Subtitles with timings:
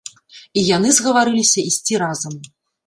[0.61, 2.33] І яны згаварыліся ісці разам.